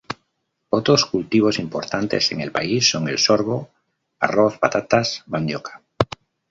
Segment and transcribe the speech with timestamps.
[0.71, 3.69] Otros cultivos importantes en el país son el sorgo,
[4.19, 5.83] arroz, patatas, mandioca.